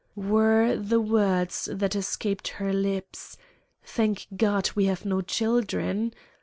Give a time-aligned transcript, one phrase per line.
[0.15, 3.37] Were the words that escaped her lips
[3.83, 6.15] 'Thank God we have no children!